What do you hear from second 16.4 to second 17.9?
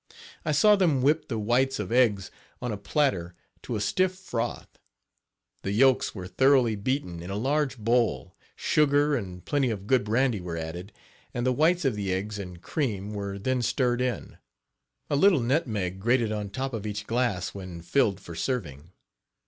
top of each glass when